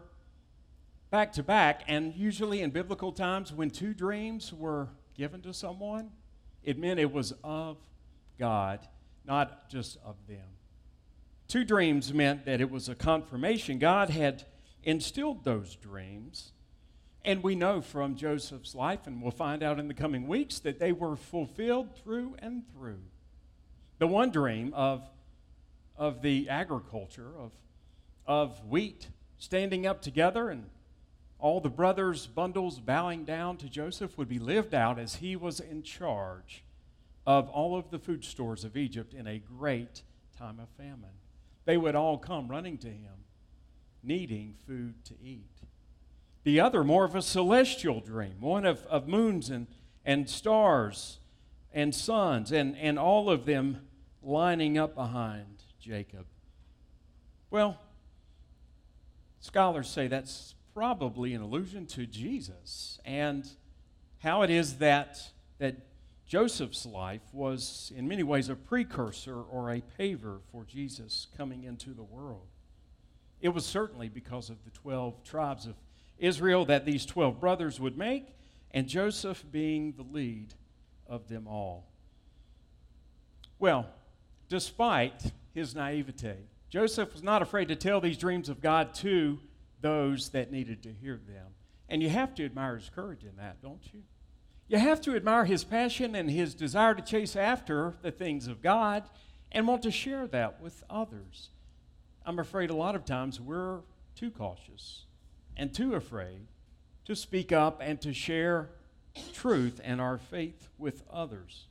back 1.10 1.32
to 1.32 1.42
back, 1.42 1.82
and 1.86 2.14
usually 2.14 2.60
in 2.60 2.70
biblical 2.70 3.12
times, 3.12 3.52
when 3.52 3.70
two 3.70 3.94
dreams 3.94 4.52
were 4.52 4.88
given 5.14 5.40
to 5.42 5.54
someone, 5.54 6.10
it 6.62 6.78
meant 6.78 7.00
it 7.00 7.12
was 7.12 7.32
of 7.44 7.78
God, 8.38 8.80
not 9.24 9.70
just 9.70 9.96
of 10.04 10.16
them. 10.28 10.44
Two 11.48 11.64
dreams 11.64 12.12
meant 12.12 12.44
that 12.44 12.60
it 12.60 12.70
was 12.70 12.88
a 12.88 12.94
confirmation. 12.94 13.78
God 13.78 14.10
had 14.10 14.44
instilled 14.86 15.44
those 15.44 15.76
dreams. 15.76 16.52
And 17.24 17.42
we 17.42 17.54
know 17.54 17.82
from 17.82 18.16
Joseph's 18.16 18.74
life, 18.74 19.06
and 19.06 19.20
we'll 19.20 19.30
find 19.32 19.62
out 19.62 19.78
in 19.78 19.88
the 19.88 19.94
coming 19.94 20.26
weeks, 20.26 20.60
that 20.60 20.78
they 20.78 20.92
were 20.92 21.16
fulfilled 21.16 21.94
through 22.02 22.36
and 22.38 22.62
through. 22.72 23.02
The 23.98 24.06
one 24.06 24.30
dream 24.30 24.72
of, 24.72 25.06
of 25.96 26.22
the 26.22 26.48
agriculture, 26.48 27.30
of, 27.36 27.52
of 28.26 28.64
wheat 28.64 29.08
standing 29.36 29.86
up 29.86 30.00
together 30.00 30.48
and 30.48 30.70
all 31.38 31.60
the 31.60 31.68
brothers' 31.68 32.26
bundles 32.26 32.78
bowing 32.78 33.24
down 33.24 33.58
to 33.58 33.68
Joseph 33.68 34.16
would 34.16 34.28
be 34.28 34.38
lived 34.38 34.72
out 34.72 34.98
as 34.98 35.16
he 35.16 35.36
was 35.36 35.60
in 35.60 35.82
charge 35.82 36.64
of 37.26 37.48
all 37.50 37.76
of 37.76 37.90
the 37.90 37.98
food 37.98 38.24
stores 38.24 38.64
of 38.64 38.76
Egypt 38.76 39.12
in 39.12 39.26
a 39.26 39.38
great 39.38 40.02
time 40.38 40.58
of 40.58 40.68
famine 40.78 41.10
they 41.66 41.76
would 41.76 41.94
all 41.94 42.16
come 42.16 42.48
running 42.48 42.78
to 42.78 42.88
him, 42.88 43.12
needing 44.06 44.54
food 44.66 45.04
to 45.04 45.14
eat. 45.22 45.50
The 46.44 46.60
other, 46.60 46.84
more 46.84 47.04
of 47.04 47.16
a 47.16 47.22
celestial 47.22 48.00
dream, 48.00 48.36
one 48.40 48.64
of, 48.64 48.86
of 48.86 49.08
moons 49.08 49.50
and, 49.50 49.66
and 50.04 50.30
stars 50.30 51.18
and 51.72 51.94
suns, 51.94 52.52
and, 52.52 52.76
and 52.78 52.98
all 52.98 53.28
of 53.28 53.44
them 53.44 53.80
lining 54.22 54.78
up 54.78 54.94
behind 54.94 55.64
Jacob. 55.80 56.26
Well, 57.50 57.78
scholars 59.40 59.88
say 59.88 60.06
that's 60.06 60.54
probably 60.72 61.34
an 61.34 61.42
allusion 61.42 61.86
to 61.86 62.06
Jesus 62.06 63.00
and 63.04 63.48
how 64.18 64.42
it 64.42 64.50
is 64.50 64.78
that, 64.78 65.20
that 65.58 65.76
Joseph's 66.26 66.84
life 66.86 67.22
was, 67.32 67.92
in 67.96 68.08
many 68.08 68.22
ways, 68.22 68.48
a 68.48 68.56
precursor 68.56 69.40
or 69.40 69.70
a 69.70 69.82
paver 69.98 70.40
for 70.50 70.64
Jesus 70.64 71.28
coming 71.36 71.64
into 71.64 71.90
the 71.90 72.02
world. 72.02 72.48
It 73.40 73.50
was 73.50 73.66
certainly 73.66 74.08
because 74.08 74.50
of 74.50 74.64
the 74.64 74.70
12 74.70 75.22
tribes 75.24 75.66
of 75.66 75.74
Israel 76.18 76.64
that 76.66 76.84
these 76.84 77.04
12 77.04 77.40
brothers 77.40 77.78
would 77.78 77.98
make, 77.98 78.34
and 78.70 78.88
Joseph 78.88 79.44
being 79.50 79.92
the 79.92 80.02
lead 80.02 80.54
of 81.06 81.28
them 81.28 81.46
all. 81.46 81.86
Well, 83.58 83.86
despite 84.48 85.32
his 85.54 85.74
naivete, 85.74 86.36
Joseph 86.68 87.12
was 87.12 87.22
not 87.22 87.42
afraid 87.42 87.68
to 87.68 87.76
tell 87.76 88.00
these 88.00 88.18
dreams 88.18 88.48
of 88.48 88.60
God 88.60 88.94
to 88.96 89.38
those 89.80 90.30
that 90.30 90.50
needed 90.50 90.82
to 90.82 90.92
hear 90.92 91.20
them. 91.26 91.46
And 91.88 92.02
you 92.02 92.08
have 92.08 92.34
to 92.34 92.44
admire 92.44 92.76
his 92.76 92.90
courage 92.90 93.22
in 93.22 93.36
that, 93.36 93.62
don't 93.62 93.82
you? 93.92 94.02
You 94.68 94.78
have 94.78 95.00
to 95.02 95.14
admire 95.14 95.44
his 95.44 95.62
passion 95.62 96.14
and 96.16 96.28
his 96.28 96.54
desire 96.54 96.94
to 96.94 97.02
chase 97.02 97.36
after 97.36 97.94
the 98.02 98.10
things 98.10 98.48
of 98.48 98.62
God 98.62 99.04
and 99.52 99.68
want 99.68 99.82
to 99.82 99.92
share 99.92 100.26
that 100.28 100.60
with 100.60 100.82
others. 100.90 101.50
I'm 102.26 102.40
afraid 102.40 102.70
a 102.70 102.74
lot 102.74 102.96
of 102.96 103.04
times 103.04 103.40
we're 103.40 103.82
too 104.16 104.32
cautious 104.32 105.04
and 105.56 105.72
too 105.72 105.94
afraid 105.94 106.48
to 107.04 107.14
speak 107.14 107.52
up 107.52 107.80
and 107.80 108.00
to 108.00 108.12
share 108.12 108.70
truth 109.32 109.80
and 109.84 110.00
our 110.00 110.18
faith 110.18 110.68
with 110.76 111.04
others. 111.08 111.68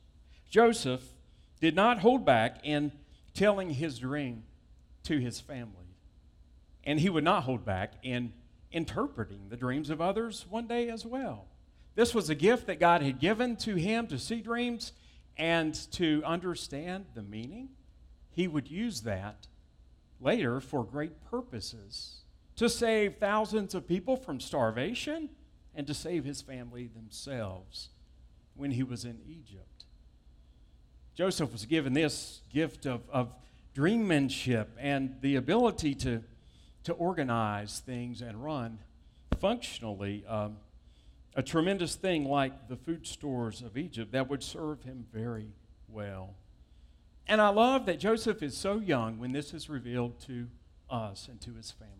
Joseph 0.48 1.02
did 1.60 1.76
not 1.76 1.98
hold 1.98 2.24
back 2.24 2.60
in 2.64 2.90
telling 3.34 3.68
his 3.68 3.98
dream 3.98 4.44
to 5.02 5.18
his 5.18 5.40
family, 5.40 5.94
and 6.84 7.00
he 7.00 7.10
would 7.10 7.22
not 7.22 7.42
hold 7.42 7.66
back 7.66 7.92
in 8.02 8.32
interpreting 8.72 9.50
the 9.50 9.56
dreams 9.58 9.90
of 9.90 10.00
others 10.00 10.46
one 10.48 10.66
day 10.66 10.88
as 10.88 11.04
well. 11.04 11.44
This 11.96 12.14
was 12.14 12.30
a 12.30 12.34
gift 12.34 12.66
that 12.66 12.80
God 12.80 13.02
had 13.02 13.20
given 13.20 13.56
to 13.56 13.74
him 13.74 14.06
to 14.06 14.18
see 14.18 14.40
dreams 14.40 14.92
and 15.36 15.74
to 15.92 16.22
understand 16.24 17.04
the 17.14 17.22
meaning. 17.22 17.68
He 18.30 18.48
would 18.48 18.70
use 18.70 19.02
that 19.02 19.46
later 20.20 20.60
for 20.60 20.84
great 20.84 21.24
purposes 21.30 22.22
to 22.56 22.68
save 22.68 23.16
thousands 23.16 23.74
of 23.74 23.86
people 23.86 24.16
from 24.16 24.40
starvation 24.40 25.28
and 25.74 25.86
to 25.86 25.94
save 25.94 26.24
his 26.24 26.40
family 26.40 26.86
themselves 26.86 27.90
when 28.54 28.70
he 28.70 28.82
was 28.82 29.04
in 29.04 29.18
Egypt. 29.28 29.84
Joseph 31.14 31.52
was 31.52 31.66
given 31.66 31.92
this 31.92 32.40
gift 32.52 32.86
of, 32.86 33.02
of 33.10 33.32
dreammanship 33.74 34.66
and 34.78 35.16
the 35.20 35.36
ability 35.36 35.94
to, 35.94 36.22
to 36.84 36.92
organize 36.94 37.80
things 37.80 38.22
and 38.22 38.42
run 38.42 38.78
functionally 39.38 40.24
um, 40.26 40.56
a 41.34 41.42
tremendous 41.42 41.94
thing 41.94 42.24
like 42.24 42.68
the 42.68 42.76
food 42.76 43.06
stores 43.06 43.60
of 43.60 43.76
Egypt 43.76 44.12
that 44.12 44.28
would 44.28 44.42
serve 44.42 44.82
him 44.82 45.06
very 45.12 45.48
well. 45.88 46.34
And 47.28 47.40
I 47.40 47.48
love 47.48 47.86
that 47.86 47.98
Joseph 47.98 48.42
is 48.42 48.56
so 48.56 48.78
young 48.78 49.18
when 49.18 49.32
this 49.32 49.52
is 49.52 49.68
revealed 49.68 50.20
to 50.26 50.46
us 50.88 51.28
and 51.28 51.40
to 51.40 51.54
his 51.54 51.72
family. 51.72 51.92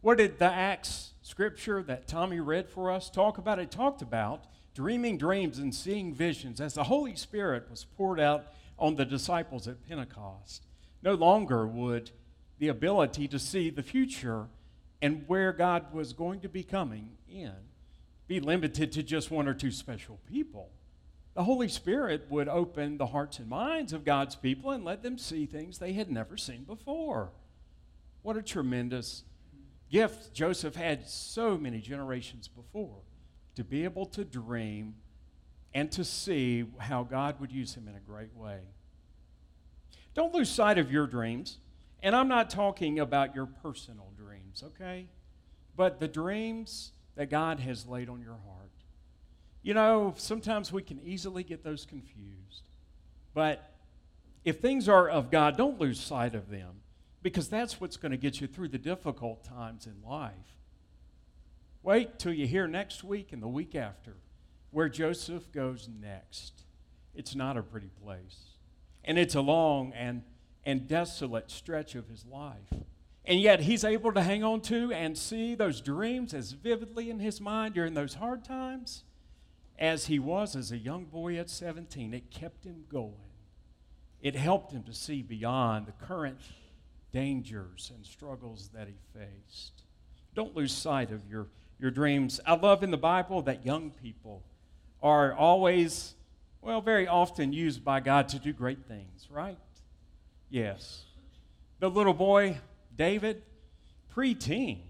What 0.00 0.18
did 0.18 0.38
the 0.38 0.50
Acts 0.50 1.12
scripture 1.22 1.82
that 1.82 2.08
Tommy 2.08 2.40
read 2.40 2.68
for 2.68 2.90
us 2.90 3.10
talk 3.10 3.38
about? 3.38 3.58
It 3.58 3.70
talked 3.70 4.02
about 4.02 4.44
dreaming 4.74 5.18
dreams 5.18 5.58
and 5.58 5.74
seeing 5.74 6.14
visions 6.14 6.60
as 6.60 6.74
the 6.74 6.84
Holy 6.84 7.14
Spirit 7.14 7.70
was 7.70 7.84
poured 7.96 8.18
out 8.18 8.46
on 8.78 8.96
the 8.96 9.04
disciples 9.04 9.68
at 9.68 9.86
Pentecost. 9.86 10.64
No 11.02 11.14
longer 11.14 11.66
would 11.66 12.10
the 12.58 12.68
ability 12.68 13.28
to 13.28 13.38
see 13.38 13.70
the 13.70 13.82
future 13.82 14.46
and 15.02 15.24
where 15.26 15.52
God 15.52 15.92
was 15.92 16.12
going 16.12 16.40
to 16.40 16.48
be 16.48 16.62
coming 16.62 17.10
in 17.28 17.52
be 18.26 18.38
limited 18.38 18.92
to 18.92 19.02
just 19.02 19.30
one 19.30 19.48
or 19.48 19.54
two 19.54 19.72
special 19.72 20.20
people. 20.30 20.70
The 21.40 21.44
Holy 21.44 21.68
Spirit 21.68 22.26
would 22.28 22.50
open 22.50 22.98
the 22.98 23.06
hearts 23.06 23.38
and 23.38 23.48
minds 23.48 23.94
of 23.94 24.04
God's 24.04 24.36
people 24.36 24.72
and 24.72 24.84
let 24.84 25.02
them 25.02 25.16
see 25.16 25.46
things 25.46 25.78
they 25.78 25.94
had 25.94 26.10
never 26.10 26.36
seen 26.36 26.64
before. 26.64 27.30
What 28.20 28.36
a 28.36 28.42
tremendous 28.42 29.24
gift 29.90 30.34
Joseph 30.34 30.74
had 30.74 31.08
so 31.08 31.56
many 31.56 31.80
generations 31.80 32.46
before 32.46 32.98
to 33.54 33.64
be 33.64 33.84
able 33.84 34.04
to 34.04 34.22
dream 34.22 34.96
and 35.72 35.90
to 35.92 36.04
see 36.04 36.66
how 36.76 37.04
God 37.04 37.40
would 37.40 37.52
use 37.52 37.74
him 37.74 37.88
in 37.88 37.94
a 37.94 38.00
great 38.00 38.36
way. 38.36 38.58
Don't 40.12 40.34
lose 40.34 40.50
sight 40.50 40.76
of 40.76 40.92
your 40.92 41.06
dreams 41.06 41.56
And 42.02 42.14
I'm 42.14 42.28
not 42.28 42.50
talking 42.50 42.98
about 42.98 43.34
your 43.34 43.46
personal 43.46 44.12
dreams, 44.14 44.62
okay? 44.62 45.06
But 45.74 46.00
the 46.00 46.08
dreams 46.08 46.92
that 47.14 47.30
God 47.30 47.60
has 47.60 47.86
laid 47.86 48.10
on 48.10 48.20
your 48.20 48.38
heart. 48.46 48.79
You 49.62 49.74
know, 49.74 50.14
sometimes 50.16 50.72
we 50.72 50.82
can 50.82 51.00
easily 51.00 51.42
get 51.42 51.62
those 51.62 51.84
confused. 51.84 52.62
But 53.34 53.74
if 54.44 54.60
things 54.60 54.88
are 54.88 55.08
of 55.08 55.30
God, 55.30 55.56
don't 55.56 55.78
lose 55.78 56.00
sight 56.00 56.34
of 56.34 56.48
them 56.50 56.80
because 57.22 57.48
that's 57.48 57.80
what's 57.80 57.96
going 57.96 58.12
to 58.12 58.18
get 58.18 58.40
you 58.40 58.46
through 58.46 58.68
the 58.68 58.78
difficult 58.78 59.44
times 59.44 59.86
in 59.86 59.96
life. 60.08 60.32
Wait 61.82 62.18
till 62.18 62.32
you 62.32 62.46
hear 62.46 62.66
next 62.66 63.04
week 63.04 63.32
and 63.32 63.42
the 63.42 63.48
week 63.48 63.74
after 63.74 64.16
where 64.70 64.88
Joseph 64.88 65.50
goes 65.52 65.88
next. 66.00 66.64
It's 67.14 67.34
not 67.34 67.56
a 67.56 67.62
pretty 67.62 67.90
place. 68.02 68.38
And 69.04 69.18
it's 69.18 69.34
a 69.34 69.40
long 69.40 69.92
and, 69.92 70.22
and 70.64 70.86
desolate 70.86 71.50
stretch 71.50 71.94
of 71.94 72.08
his 72.08 72.24
life. 72.24 72.72
And 73.24 73.40
yet 73.40 73.60
he's 73.60 73.84
able 73.84 74.12
to 74.12 74.22
hang 74.22 74.42
on 74.44 74.60
to 74.62 74.92
and 74.92 75.16
see 75.16 75.54
those 75.54 75.80
dreams 75.80 76.32
as 76.32 76.52
vividly 76.52 77.10
in 77.10 77.18
his 77.18 77.40
mind 77.40 77.74
during 77.74 77.94
those 77.94 78.14
hard 78.14 78.44
times 78.44 79.04
as 79.80 80.06
he 80.06 80.18
was 80.18 80.54
as 80.54 80.70
a 80.70 80.76
young 80.76 81.06
boy 81.06 81.36
at 81.36 81.48
17. 81.48 82.12
It 82.12 82.30
kept 82.30 82.64
him 82.64 82.84
going. 82.92 83.14
It 84.20 84.36
helped 84.36 84.72
him 84.72 84.82
to 84.84 84.92
see 84.92 85.22
beyond 85.22 85.86
the 85.86 86.06
current 86.06 86.40
dangers 87.12 87.90
and 87.94 88.04
struggles 88.04 88.68
that 88.74 88.86
he 88.86 88.94
faced. 89.18 89.82
Don't 90.34 90.54
lose 90.54 90.72
sight 90.72 91.10
of 91.10 91.26
your, 91.28 91.46
your 91.78 91.90
dreams. 91.90 92.38
I 92.46 92.54
love 92.54 92.82
in 92.82 92.90
the 92.90 92.98
Bible 92.98 93.40
that 93.42 93.64
young 93.64 93.90
people 93.90 94.42
are 95.02 95.32
always, 95.32 96.14
well, 96.60 96.82
very 96.82 97.08
often 97.08 97.54
used 97.54 97.82
by 97.82 98.00
God 98.00 98.28
to 98.28 98.38
do 98.38 98.52
great 98.52 98.86
things, 98.86 99.28
right? 99.30 99.58
Yes. 100.50 101.04
The 101.78 101.88
little 101.88 102.12
boy, 102.12 102.58
David, 102.94 103.42
preteen, 104.14 104.80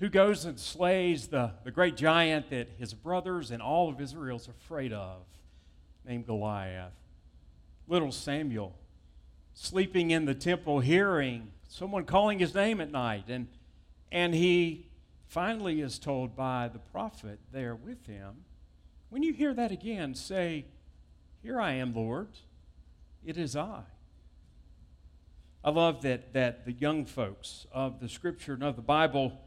who 0.00 0.08
goes 0.08 0.46
and 0.46 0.58
slays 0.58 1.28
the, 1.28 1.52
the 1.62 1.70
great 1.70 1.94
giant 1.94 2.48
that 2.48 2.70
his 2.78 2.94
brothers 2.94 3.50
and 3.50 3.62
all 3.62 3.90
of 3.90 4.00
Israel's 4.00 4.48
afraid 4.48 4.92
of, 4.94 5.18
named 6.06 6.26
Goliath. 6.26 6.94
Little 7.86 8.10
Samuel, 8.10 8.74
sleeping 9.52 10.10
in 10.10 10.24
the 10.24 10.34
temple, 10.34 10.80
hearing 10.80 11.52
someone 11.68 12.04
calling 12.04 12.38
his 12.38 12.54
name 12.54 12.80
at 12.80 12.90
night. 12.90 13.24
And, 13.28 13.46
and 14.10 14.34
he 14.34 14.88
finally 15.28 15.82
is 15.82 15.98
told 15.98 16.34
by 16.34 16.70
the 16.72 16.78
prophet 16.78 17.38
there 17.52 17.74
with 17.74 18.06
him, 18.06 18.44
When 19.10 19.22
you 19.22 19.34
hear 19.34 19.52
that 19.52 19.70
again, 19.70 20.14
say, 20.14 20.64
Here 21.42 21.60
I 21.60 21.72
am, 21.72 21.94
Lord. 21.94 22.28
It 23.22 23.36
is 23.36 23.54
I. 23.54 23.82
I 25.62 25.68
love 25.68 26.00
that, 26.02 26.32
that 26.32 26.64
the 26.64 26.72
young 26.72 27.04
folks 27.04 27.66
of 27.70 28.00
the 28.00 28.08
scripture 28.08 28.54
and 28.54 28.62
of 28.62 28.76
the 28.76 28.82
Bible 28.82 29.38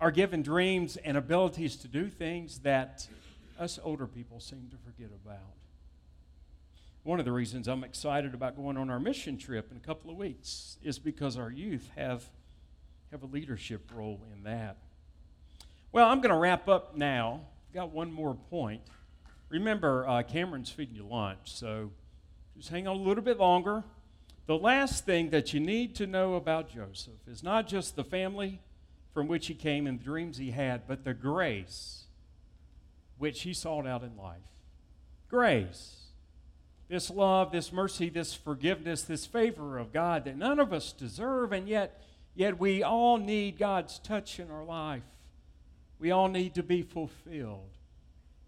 are 0.00 0.10
given 0.10 0.42
dreams 0.42 0.96
and 0.96 1.16
abilities 1.16 1.76
to 1.76 1.88
do 1.88 2.08
things 2.08 2.60
that 2.60 3.06
us 3.58 3.78
older 3.84 4.06
people 4.06 4.40
seem 4.40 4.68
to 4.70 4.76
forget 4.78 5.10
about. 5.24 5.54
One 7.02 7.18
of 7.18 7.26
the 7.26 7.32
reasons 7.32 7.68
I'm 7.68 7.84
excited 7.84 8.32
about 8.32 8.56
going 8.56 8.76
on 8.76 8.88
our 8.90 9.00
mission 9.00 9.36
trip 9.36 9.70
in 9.70 9.76
a 9.76 9.80
couple 9.80 10.10
of 10.10 10.16
weeks 10.16 10.78
is 10.82 10.98
because 10.98 11.36
our 11.36 11.50
youth 11.50 11.90
have, 11.96 12.24
have 13.10 13.22
a 13.22 13.26
leadership 13.26 13.90
role 13.94 14.20
in 14.34 14.44
that. 14.44 14.78
Well, 15.92 16.08
I'm 16.08 16.20
going 16.20 16.32
to 16.32 16.38
wrap 16.38 16.68
up 16.68 16.96
now. 16.96 17.42
Got 17.74 17.90
one 17.90 18.12
more 18.12 18.34
point. 18.34 18.82
Remember, 19.50 20.06
uh, 20.08 20.22
Cameron's 20.22 20.70
feeding 20.70 20.94
you 20.94 21.06
lunch, 21.06 21.40
so 21.44 21.90
just 22.56 22.68
hang 22.68 22.86
on 22.86 22.96
a 22.96 23.00
little 23.00 23.24
bit 23.24 23.38
longer. 23.38 23.82
The 24.46 24.56
last 24.56 25.04
thing 25.04 25.30
that 25.30 25.52
you 25.52 25.60
need 25.60 25.94
to 25.96 26.06
know 26.06 26.34
about 26.34 26.72
Joseph 26.72 27.26
is 27.26 27.42
not 27.42 27.66
just 27.66 27.96
the 27.96 28.04
family 28.04 28.60
from 29.12 29.28
which 29.28 29.46
he 29.46 29.54
came 29.54 29.86
and 29.86 30.00
the 30.00 30.04
dreams 30.04 30.38
he 30.38 30.50
had, 30.50 30.86
but 30.86 31.04
the 31.04 31.14
grace 31.14 32.04
which 33.18 33.42
he 33.42 33.52
sought 33.52 33.86
out 33.86 34.02
in 34.02 34.16
life. 34.16 34.38
Grace 35.28 36.00
this 36.90 37.08
love, 37.08 37.52
this 37.52 37.72
mercy, 37.72 38.08
this 38.08 38.34
forgiveness, 38.34 39.02
this 39.02 39.24
favor 39.24 39.78
of 39.78 39.92
God 39.92 40.24
that 40.24 40.36
none 40.36 40.58
of 40.58 40.72
us 40.72 40.92
deserve, 40.92 41.52
and 41.52 41.68
yet, 41.68 42.02
yet 42.34 42.58
we 42.58 42.82
all 42.82 43.16
need 43.16 43.58
God's 43.58 44.00
touch 44.00 44.40
in 44.40 44.50
our 44.50 44.64
life. 44.64 45.04
We 46.00 46.10
all 46.10 46.26
need 46.26 46.56
to 46.56 46.64
be 46.64 46.82
fulfilled. 46.82 47.70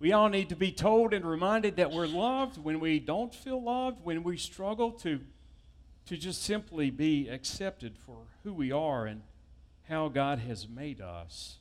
We 0.00 0.10
all 0.10 0.28
need 0.28 0.48
to 0.48 0.56
be 0.56 0.72
told 0.72 1.14
and 1.14 1.24
reminded 1.24 1.76
that 1.76 1.92
we're 1.92 2.08
loved 2.08 2.58
when 2.58 2.80
we 2.80 2.98
don't 2.98 3.32
feel 3.32 3.62
loved, 3.62 4.04
when 4.04 4.24
we 4.24 4.36
struggle 4.36 4.90
to, 4.90 5.20
to 6.06 6.16
just 6.16 6.42
simply 6.42 6.90
be 6.90 7.28
accepted 7.28 7.96
for 7.96 8.16
who 8.42 8.52
we 8.52 8.72
are 8.72 9.06
and 9.06 9.22
how 9.92 10.08
God 10.08 10.38
has 10.38 10.66
made 10.66 11.02
us. 11.02 11.58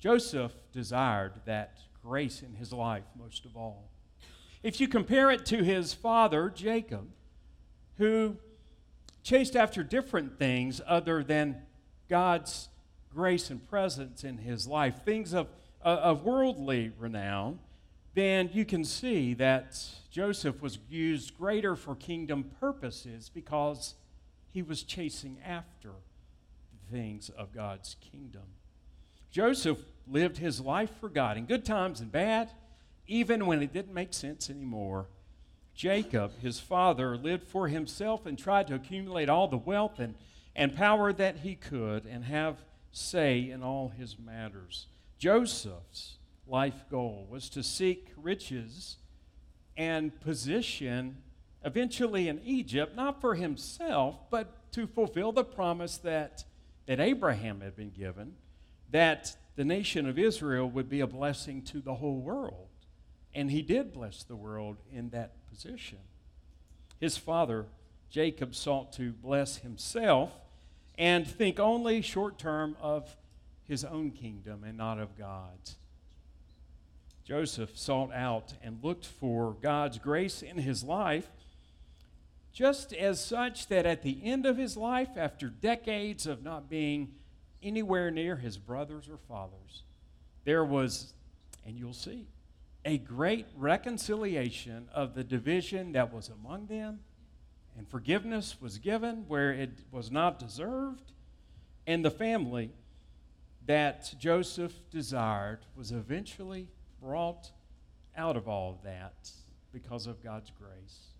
Joseph 0.00 0.52
desired 0.72 1.34
that 1.44 1.80
grace 2.02 2.42
in 2.42 2.54
his 2.54 2.72
life 2.72 3.04
most 3.14 3.44
of 3.44 3.58
all. 3.58 3.90
If 4.62 4.80
you 4.80 4.88
compare 4.88 5.30
it 5.30 5.44
to 5.46 5.62
his 5.62 5.92
father, 5.92 6.48
Jacob, 6.48 7.10
who 7.98 8.38
chased 9.22 9.54
after 9.54 9.82
different 9.84 10.38
things 10.38 10.80
other 10.86 11.22
than 11.22 11.60
God's 12.08 12.70
grace 13.14 13.50
and 13.50 13.68
presence 13.68 14.24
in 14.24 14.38
his 14.38 14.66
life, 14.66 15.04
things 15.04 15.34
of, 15.34 15.48
uh, 15.84 15.88
of 15.88 16.24
worldly 16.24 16.90
renown, 16.98 17.58
then 18.14 18.48
you 18.54 18.64
can 18.64 18.82
see 18.82 19.34
that 19.34 19.78
Joseph 20.10 20.62
was 20.62 20.78
used 20.88 21.36
greater 21.36 21.76
for 21.76 21.94
kingdom 21.96 22.50
purposes 22.58 23.30
because 23.32 23.94
he 24.50 24.62
was 24.62 24.82
chasing 24.82 25.36
after 25.44 25.90
things 26.92 27.30
of 27.30 27.52
God's 27.52 27.96
kingdom. 28.00 28.42
Joseph 29.30 29.78
lived 30.06 30.38
his 30.38 30.60
life 30.60 30.90
for 31.00 31.08
God 31.08 31.36
in 31.36 31.46
good 31.46 31.64
times 31.64 32.00
and 32.00 32.12
bad 32.12 32.50
even 33.06 33.46
when 33.46 33.62
it 33.62 33.72
didn't 33.72 33.94
make 33.94 34.14
sense 34.14 34.48
anymore. 34.48 35.06
Jacob, 35.74 36.38
his 36.40 36.60
father, 36.60 37.16
lived 37.16 37.48
for 37.48 37.68
himself 37.68 38.26
and 38.26 38.38
tried 38.38 38.66
to 38.68 38.74
accumulate 38.74 39.28
all 39.28 39.48
the 39.48 39.56
wealth 39.56 39.98
and, 39.98 40.14
and 40.54 40.76
power 40.76 41.12
that 41.12 41.38
he 41.38 41.54
could 41.54 42.04
and 42.04 42.24
have 42.24 42.58
say 42.90 43.50
in 43.50 43.62
all 43.62 43.88
his 43.88 44.18
matters. 44.18 44.86
Joseph's 45.18 46.18
life 46.46 46.84
goal 46.90 47.26
was 47.30 47.48
to 47.50 47.62
seek 47.62 48.12
riches 48.16 48.98
and 49.76 50.18
position 50.20 51.16
eventually 51.64 52.28
in 52.28 52.40
Egypt, 52.44 52.94
not 52.94 53.20
for 53.20 53.34
himself, 53.34 54.16
but 54.30 54.70
to 54.72 54.86
fulfill 54.86 55.32
the 55.32 55.44
promise 55.44 55.96
that, 55.98 56.44
that 56.86 57.00
Abraham 57.00 57.60
had 57.60 57.76
been 57.76 57.90
given, 57.90 58.34
that 58.90 59.36
the 59.56 59.64
nation 59.64 60.08
of 60.08 60.18
Israel 60.18 60.68
would 60.68 60.88
be 60.88 61.00
a 61.00 61.06
blessing 61.06 61.62
to 61.62 61.80
the 61.80 61.94
whole 61.94 62.20
world. 62.20 62.68
And 63.34 63.50
he 63.50 63.62
did 63.62 63.92
bless 63.92 64.22
the 64.22 64.36
world 64.36 64.76
in 64.92 65.10
that 65.10 65.32
position. 65.48 65.98
His 67.00 67.16
father, 67.16 67.66
Jacob, 68.10 68.54
sought 68.54 68.92
to 68.94 69.12
bless 69.12 69.58
himself 69.58 70.32
and 70.98 71.26
think 71.26 71.58
only 71.58 72.02
short 72.02 72.38
term 72.38 72.76
of 72.80 73.16
his 73.66 73.84
own 73.84 74.10
kingdom 74.10 74.64
and 74.64 74.76
not 74.76 74.98
of 74.98 75.16
God's. 75.16 75.76
Joseph 77.24 77.78
sought 77.78 78.12
out 78.12 78.52
and 78.62 78.82
looked 78.82 79.06
for 79.06 79.56
God's 79.62 79.98
grace 79.98 80.42
in 80.42 80.58
his 80.58 80.82
life, 80.82 81.28
just 82.52 82.92
as 82.92 83.24
such 83.24 83.68
that 83.68 83.86
at 83.86 84.02
the 84.02 84.20
end 84.22 84.44
of 84.44 84.58
his 84.58 84.76
life, 84.76 85.10
after 85.16 85.48
decades 85.48 86.26
of 86.26 86.42
not 86.42 86.68
being 86.68 87.14
anywhere 87.62 88.10
near 88.10 88.36
his 88.36 88.58
brothers 88.58 89.08
or 89.08 89.16
fathers, 89.16 89.84
there 90.44 90.64
was, 90.64 91.14
and 91.64 91.78
you'll 91.78 91.92
see, 91.94 92.26
a 92.84 92.98
great 92.98 93.46
reconciliation 93.56 94.88
of 94.92 95.14
the 95.14 95.24
division 95.24 95.92
that 95.92 96.12
was 96.12 96.28
among 96.28 96.66
them, 96.66 97.00
and 97.76 97.88
forgiveness 97.88 98.60
was 98.60 98.78
given 98.78 99.24
where 99.28 99.52
it 99.52 99.70
was 99.90 100.10
not 100.10 100.38
deserved, 100.38 101.12
and 101.86 102.04
the 102.04 102.10
family 102.10 102.70
that 103.66 104.14
Joseph 104.18 104.72
desired 104.90 105.60
was 105.76 105.92
eventually 105.92 106.68
brought 107.00 107.50
out 108.16 108.36
of 108.36 108.48
all 108.48 108.72
of 108.72 108.82
that 108.82 109.30
because 109.72 110.06
of 110.06 110.22
God's 110.22 110.50
grace. 110.50 111.11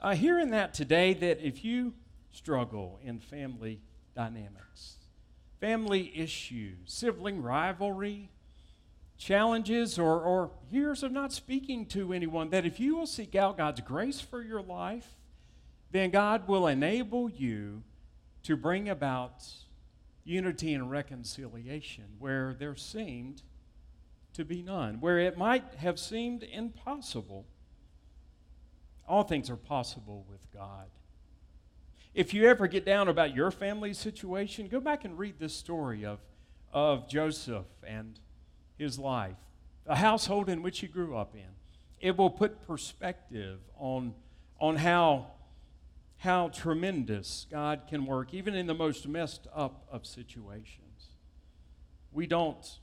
Uh, 0.00 0.14
hearing 0.14 0.50
that 0.50 0.72
today, 0.72 1.12
that 1.12 1.46
if 1.46 1.62
you 1.64 1.92
struggle 2.32 2.98
in 3.04 3.20
family 3.20 3.80
dynamics, 4.14 4.96
family 5.60 6.10
issues, 6.16 6.78
sibling 6.86 7.42
rivalry, 7.42 8.30
challenges 9.18 9.98
or, 9.98 10.22
or 10.22 10.50
years 10.70 11.02
of 11.02 11.12
not 11.12 11.32
speaking 11.32 11.84
to 11.84 12.14
anyone, 12.14 12.48
that 12.48 12.64
if 12.64 12.80
you 12.80 12.96
will 12.96 13.06
seek 13.06 13.34
out 13.34 13.58
God's 13.58 13.82
grace 13.82 14.20
for 14.20 14.42
your 14.42 14.62
life, 14.62 15.16
then 15.90 16.10
God 16.10 16.48
will 16.48 16.66
enable 16.66 17.28
you 17.28 17.82
to 18.44 18.56
bring 18.56 18.88
about 18.88 19.44
unity 20.24 20.72
and 20.72 20.90
reconciliation 20.90 22.04
where 22.18 22.56
there 22.58 22.74
seemed 22.74 23.42
to 24.32 24.46
be 24.46 24.62
none, 24.62 25.00
where 25.00 25.18
it 25.18 25.36
might 25.36 25.74
have 25.74 25.98
seemed 25.98 26.42
impossible. 26.42 27.44
All 29.10 29.24
things 29.24 29.50
are 29.50 29.56
possible 29.56 30.24
with 30.30 30.40
God. 30.54 30.86
If 32.14 32.32
you 32.32 32.48
ever 32.48 32.68
get 32.68 32.86
down 32.86 33.08
about 33.08 33.34
your 33.34 33.50
family 33.50 33.92
situation, 33.92 34.68
go 34.68 34.78
back 34.78 35.04
and 35.04 35.18
read 35.18 35.34
this 35.40 35.52
story 35.52 36.06
of, 36.06 36.20
of 36.72 37.08
Joseph 37.08 37.66
and 37.84 38.20
his 38.78 39.00
life, 39.00 39.34
the 39.84 39.96
household 39.96 40.48
in 40.48 40.62
which 40.62 40.78
he 40.78 40.86
grew 40.86 41.16
up 41.16 41.34
in. 41.34 41.50
It 41.98 42.16
will 42.16 42.30
put 42.30 42.64
perspective 42.68 43.58
on, 43.76 44.14
on 44.60 44.76
how, 44.76 45.32
how 46.18 46.50
tremendous 46.50 47.48
God 47.50 47.82
can 47.88 48.06
work, 48.06 48.32
even 48.32 48.54
in 48.54 48.68
the 48.68 48.74
most 48.74 49.08
messed 49.08 49.48
up 49.52 49.88
of 49.90 50.06
situations. 50.06 51.08
We 52.12 52.28
don't 52.28 52.78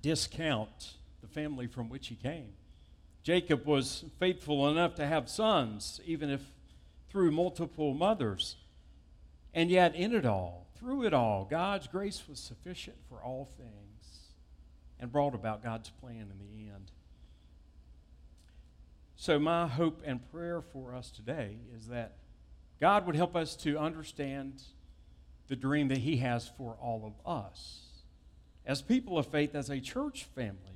discount 0.00 0.94
the 1.20 1.28
family 1.28 1.66
from 1.66 1.90
which 1.90 2.08
he 2.08 2.14
came. 2.14 2.54
Jacob 3.26 3.66
was 3.66 4.04
faithful 4.20 4.68
enough 4.68 4.94
to 4.94 5.04
have 5.04 5.28
sons, 5.28 6.00
even 6.04 6.30
if 6.30 6.40
through 7.08 7.32
multiple 7.32 7.92
mothers. 7.92 8.54
And 9.52 9.68
yet, 9.68 9.96
in 9.96 10.14
it 10.14 10.24
all, 10.24 10.68
through 10.78 11.02
it 11.06 11.12
all, 11.12 11.44
God's 11.44 11.88
grace 11.88 12.22
was 12.28 12.38
sufficient 12.38 12.98
for 13.08 13.20
all 13.20 13.50
things 13.58 14.30
and 15.00 15.10
brought 15.10 15.34
about 15.34 15.60
God's 15.60 15.90
plan 15.90 16.30
in 16.30 16.38
the 16.38 16.72
end. 16.72 16.92
So, 19.16 19.40
my 19.40 19.66
hope 19.66 20.02
and 20.06 20.20
prayer 20.30 20.62
for 20.62 20.94
us 20.94 21.10
today 21.10 21.56
is 21.76 21.88
that 21.88 22.18
God 22.80 23.06
would 23.06 23.16
help 23.16 23.34
us 23.34 23.56
to 23.56 23.76
understand 23.76 24.62
the 25.48 25.56
dream 25.56 25.88
that 25.88 25.98
He 25.98 26.18
has 26.18 26.48
for 26.56 26.76
all 26.80 27.04
of 27.04 27.26
us 27.26 27.86
as 28.64 28.82
people 28.82 29.18
of 29.18 29.26
faith, 29.26 29.56
as 29.56 29.68
a 29.68 29.80
church 29.80 30.28
family, 30.36 30.75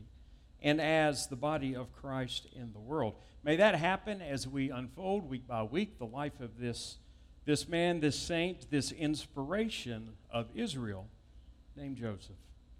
and 0.62 0.81
as 0.81 1.27
the 1.27 1.37
body 1.37 1.75
of 1.75 1.92
Christ 1.92 2.46
in 2.53 2.73
the 2.73 2.81
world. 2.81 3.14
May 3.42 3.57
that 3.57 3.75
happen 3.75 4.20
as 4.20 4.46
we 4.46 4.70
unfold 4.70 5.29
week 5.29 5.46
by 5.46 5.62
week 5.62 5.99
the 5.99 6.07
life 6.07 6.40
of 6.40 6.59
this, 6.59 6.99
this 7.44 7.68
man, 7.68 8.01
this 8.01 8.18
saint, 8.18 8.70
this 8.70 8.92
inspiration 8.92 10.11
of 10.31 10.49
Israel 10.55 11.09
named 11.77 11.96
Joseph. 11.96 12.37